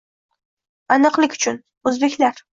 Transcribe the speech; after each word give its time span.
Aniqlik 0.95 1.37
uchun: 1.39 1.61
o'zbeklar 1.93 2.45